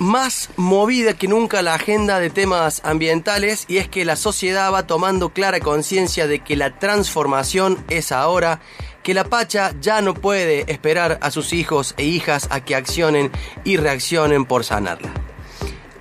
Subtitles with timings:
[0.00, 4.86] más movida que nunca la agenda de temas ambientales y es que la sociedad va
[4.86, 8.60] tomando clara conciencia de que la transformación es ahora,
[9.02, 13.30] que la Pacha ya no puede esperar a sus hijos e hijas a que accionen
[13.62, 15.12] y reaccionen por sanarla.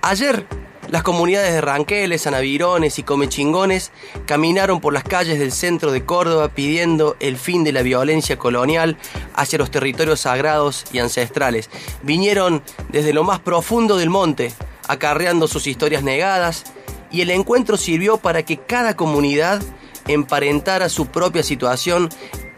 [0.01, 0.47] Ayer
[0.89, 3.91] las comunidades de Ranqueles, Sanavirones y Comechingones
[4.25, 8.97] caminaron por las calles del centro de Córdoba pidiendo el fin de la violencia colonial
[9.35, 11.69] hacia los territorios sagrados y ancestrales.
[12.01, 14.51] Vinieron desde lo más profundo del monte,
[14.87, 16.63] acarreando sus historias negadas,
[17.11, 19.61] y el encuentro sirvió para que cada comunidad
[20.07, 22.09] emparentara su propia situación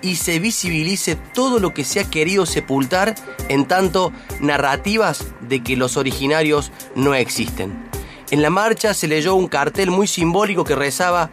[0.02, 3.16] y se visibilice todo lo que se ha querido sepultar
[3.50, 7.91] en tanto narrativas de que los originarios no existen.
[8.32, 11.30] En la marcha se leyó un cartel muy simbólico que rezaba,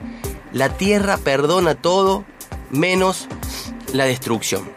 [0.52, 2.24] la tierra perdona todo
[2.70, 3.28] menos
[3.92, 4.68] la destrucción.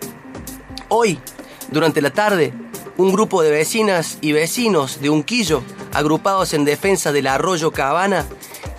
[0.87, 1.19] Hoy,
[1.71, 2.53] durante la tarde,
[2.97, 5.63] un grupo de vecinas y vecinos de Unquillo,
[5.93, 8.27] agrupados en defensa del arroyo Cabana,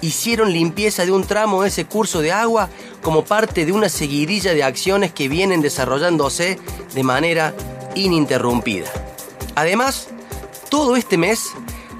[0.02, 2.68] hicieron limpieza de un tramo de ese curso de agua
[3.02, 6.60] como parte de una seguidilla de acciones que vienen desarrollándose
[6.94, 7.54] de manera
[7.96, 8.88] ininterrumpida.
[9.56, 10.06] Además,
[10.70, 11.52] todo este mes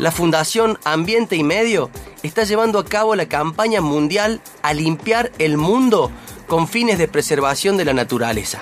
[0.02, 1.88] la Fundación Ambiente y Medio
[2.24, 6.10] está llevando a cabo la campaña mundial a limpiar el mundo
[6.48, 8.60] con fines de preservación de la naturaleza.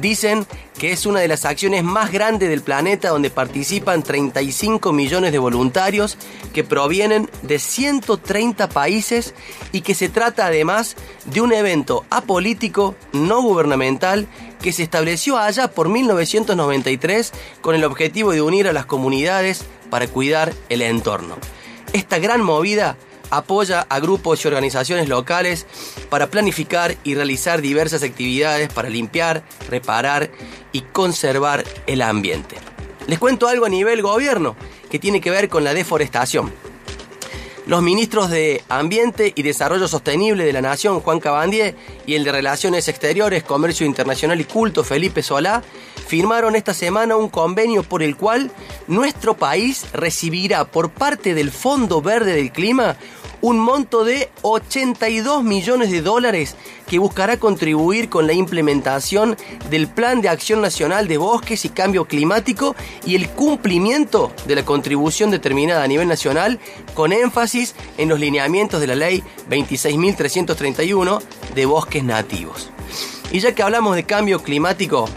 [0.00, 0.46] Dicen
[0.78, 5.38] que es una de las acciones más grandes del planeta donde participan 35 millones de
[5.38, 6.18] voluntarios
[6.54, 9.34] que provienen de 130 países
[9.72, 14.28] y que se trata además de un evento apolítico, no gubernamental,
[14.60, 20.08] que se estableció allá por 1993 con el objetivo de unir a las comunidades para
[20.08, 21.36] cuidar el entorno.
[21.92, 22.96] Esta gran movida
[23.30, 25.66] apoya a grupos y organizaciones locales
[26.10, 30.30] para planificar y realizar diversas actividades para limpiar, reparar
[30.72, 32.56] y conservar el ambiente.
[33.06, 34.56] Les cuento algo a nivel gobierno
[34.90, 36.52] que tiene que ver con la deforestación.
[37.66, 41.74] Los ministros de Ambiente y Desarrollo Sostenible de la Nación, Juan Cabandier,
[42.06, 45.64] y el de Relaciones Exteriores, Comercio Internacional y Culto, Felipe Solá,
[46.06, 48.52] firmaron esta semana un convenio por el cual
[48.86, 52.96] nuestro país recibirá por parte del Fondo Verde del Clima
[53.40, 59.36] un monto de 82 millones de dólares que buscará contribuir con la implementación
[59.70, 64.64] del Plan de Acción Nacional de Bosques y Cambio Climático y el cumplimiento de la
[64.64, 66.58] contribución determinada a nivel nacional
[66.94, 71.20] con énfasis en los lineamientos de la Ley 26.331
[71.54, 72.70] de Bosques Nativos.
[73.32, 75.08] Y ya que hablamos de cambio climático,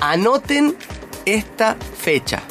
[0.00, 0.76] anoten
[1.24, 2.42] esta fecha.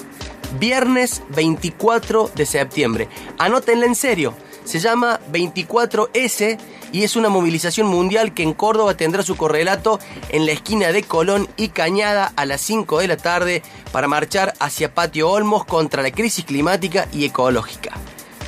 [0.60, 3.10] Viernes 24 de septiembre.
[3.38, 4.34] Anótenla en serio
[4.68, 6.60] se llama 24S
[6.92, 11.04] y es una movilización mundial que en Córdoba tendrá su correlato en la esquina de
[11.04, 13.64] Colón y Cañada a las 5 de la tarde
[13.94, 17.94] para marchar hacia Patio Olmos contra la crisis climática y ecológica.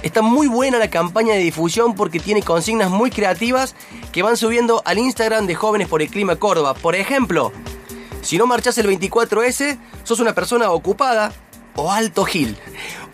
[0.04, 3.76] Está muy buena la campaña de difusión porque tiene consignas muy creativas
[4.12, 6.74] que van subiendo al Instagram de Jóvenes por el Clima Córdoba.
[6.74, 7.54] Por ejemplo,
[8.22, 11.32] si no marchas el 24S, sos una persona ocupada
[11.76, 12.58] o alto gil.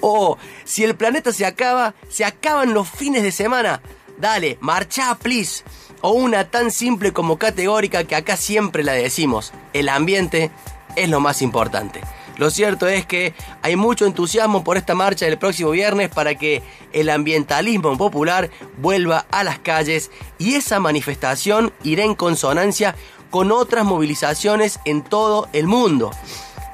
[0.08, 3.82] O si el planeta se acaba, se acaban los fines de semana.
[4.20, 5.64] Dale, marcha, please.
[6.02, 9.52] O una tan simple como categórica que acá siempre la decimos.
[9.74, 10.52] El ambiente
[10.96, 12.02] es lo más importante.
[12.38, 13.34] Lo cierto es que
[13.64, 16.62] hay mucho entusiasmo por esta marcha del próximo viernes para que
[16.94, 22.96] el ambientalismo popular vuelva a las calles y esa manifestación irá en consonancia
[23.32, 26.12] con otras movilizaciones en todo el mundo.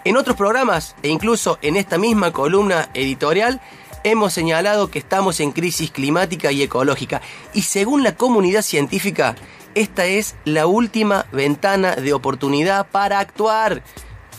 [0.03, 3.61] En otros programas e incluso en esta misma columna editorial
[4.03, 7.21] hemos señalado que estamos en crisis climática y ecológica
[7.53, 9.35] y según la comunidad científica,
[9.75, 13.83] esta es la última ventana de oportunidad para actuar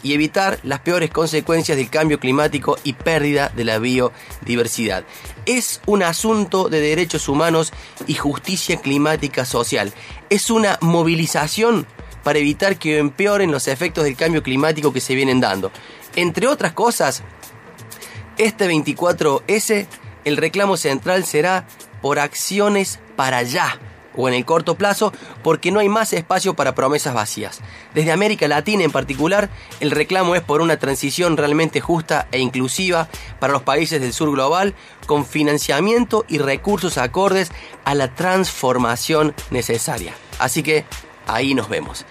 [0.03, 5.05] y evitar las peores consecuencias del cambio climático y pérdida de la biodiversidad.
[5.47, 7.73] Es un asunto de derechos humanos
[8.09, 9.93] y justicia climática social.
[10.29, 11.87] Es una movilización
[12.23, 15.71] para evitar que empeoren los efectos del cambio climático que se vienen dando.
[16.15, 17.23] Entre otras cosas,
[18.39, 19.87] este 24S,
[20.25, 21.67] el reclamo central será
[22.01, 23.79] por acciones para allá.
[24.15, 25.11] o en el corto plazo
[25.43, 27.61] porque no hay más espacio para promesas vacías.
[27.95, 29.49] Desde América Latina en particular,
[29.81, 33.09] el reclamo es por una transición realmente justa e inclusiva
[33.41, 34.75] para los países del sur global,
[35.07, 37.53] con financiamiento y recursos acordes
[37.87, 40.13] a la transformación necesaria.
[40.39, 40.85] Así que
[41.27, 42.05] ahí nos vemos.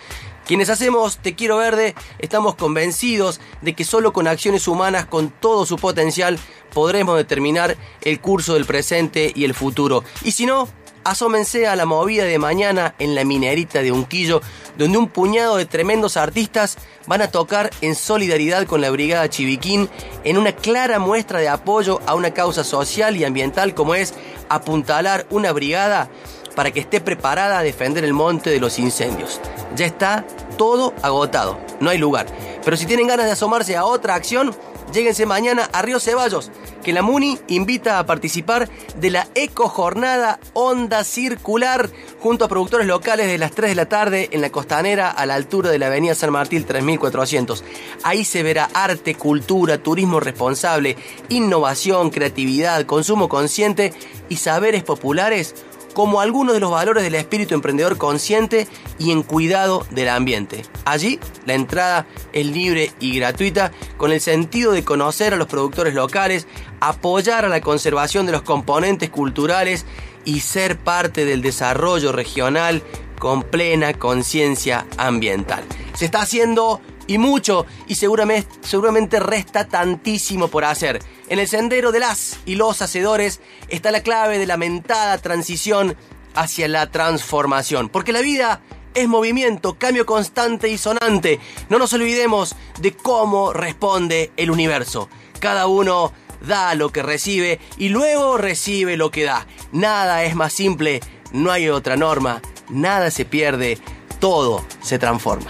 [0.46, 5.66] Quienes hacemos Te Quiero Verde estamos convencidos de que solo con acciones humanas con todo
[5.66, 6.40] su potencial
[6.74, 10.04] podremos determinar el curso del presente y el futuro.
[10.24, 10.68] Y si no,
[11.04, 14.42] asómense a la movida de mañana en la minerita de Unquillo,
[14.78, 16.78] donde un puñado de tremendos artistas
[17.08, 19.90] van a tocar en solidaridad con la Brigada Chiviquín
[20.24, 24.14] en una clara muestra de apoyo a una causa social y ambiental como es
[24.50, 26.10] apuntalar una brigada
[26.56, 29.40] para que esté preparada a defender el monte de los incendios.
[29.76, 30.26] Ya está
[30.58, 32.28] todo agotado, no hay lugar.
[32.64, 34.56] Pero si tienen ganas de asomarse a otra acción,
[34.92, 36.52] lléguense mañana a Río Ceballos,
[36.84, 41.90] que la MUNI invita a participar de la Eco Jornada Onda Circular
[42.20, 45.36] junto a productores locales de las 3 de la tarde en la costanera a la
[45.36, 47.64] altura de la Avenida San Martín 3400.
[48.04, 50.98] Ahí se verá arte, cultura, turismo responsable,
[51.30, 53.94] innovación, creatividad, consumo consciente
[54.30, 55.56] y saberes populares
[55.94, 58.68] como algunos de los valores del espíritu emprendedor consciente
[58.98, 60.64] y en cuidado del ambiente.
[60.86, 65.94] Allí la entrada es libre y gratuita con el sentido de conocer a los productores
[65.94, 66.48] locales,
[66.80, 69.86] apoyar a la conservación de los componentes culturales
[70.26, 72.84] y ser parte del desarrollo regional
[73.20, 75.64] con plena conciencia ambiental.
[75.94, 81.00] Se está haciendo y mucho y seguramente, seguramente resta tantísimo por hacer.
[81.32, 83.40] En el sendero de las y los hacedores
[83.70, 85.96] está la clave de la mentada transición
[86.36, 88.60] hacia la transformación, porque la vida
[88.96, 91.40] es movimiento, cambio constante y sonante.
[91.70, 95.08] No nos olvidemos de cómo responde el universo.
[95.40, 96.12] Cada uno
[96.46, 99.48] da lo que recibe y luego recibe lo que da.
[99.72, 101.00] Nada es más simple,
[101.32, 103.78] no hay otra norma, nada se pierde,
[104.20, 105.50] todo se transforma.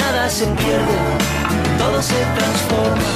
[0.00, 0.98] nada se pierde,
[1.78, 3.10] todo se transforma,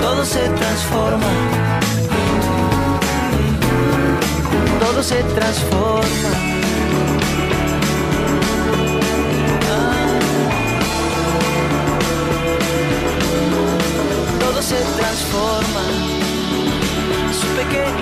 [0.00, 1.32] todo se transforma,
[4.80, 6.52] todo se transforma.
[14.40, 15.84] Todo se transforma.
[17.32, 18.01] Supe que